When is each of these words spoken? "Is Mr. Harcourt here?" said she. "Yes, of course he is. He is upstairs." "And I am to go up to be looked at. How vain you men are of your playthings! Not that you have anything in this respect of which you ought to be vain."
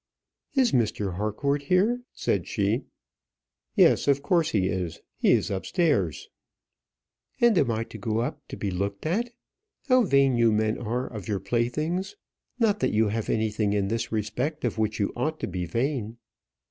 "Is 0.55 0.71
Mr. 0.71 1.17
Harcourt 1.17 1.61
here?" 1.61 2.01
said 2.11 2.47
she. 2.47 2.81
"Yes, 3.75 4.07
of 4.07 4.23
course 4.23 4.49
he 4.49 4.67
is. 4.67 4.99
He 5.15 5.33
is 5.33 5.51
upstairs." 5.51 6.27
"And 7.39 7.55
I 7.55 7.79
am 7.81 7.85
to 7.85 7.99
go 7.99 8.17
up 8.17 8.41
to 8.47 8.57
be 8.57 8.71
looked 8.71 9.05
at. 9.05 9.31
How 9.89 10.01
vain 10.01 10.35
you 10.35 10.51
men 10.51 10.79
are 10.79 11.05
of 11.05 11.27
your 11.27 11.39
playthings! 11.39 12.15
Not 12.57 12.79
that 12.79 12.93
you 12.93 13.09
have 13.09 13.29
anything 13.29 13.73
in 13.73 13.89
this 13.89 14.11
respect 14.11 14.65
of 14.65 14.79
which 14.79 14.99
you 14.99 15.13
ought 15.15 15.39
to 15.41 15.47
be 15.47 15.67
vain." 15.67 16.17